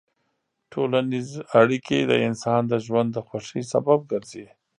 [0.71, 1.29] ټولنیز
[1.61, 4.45] اړیکې د انسان د ژوند د خوښۍ سبب ګرځي.